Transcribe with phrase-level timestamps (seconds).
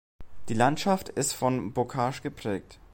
[0.49, 2.79] Die Landschaft ist von Bocage geprägt.